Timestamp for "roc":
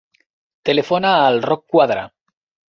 1.49-1.63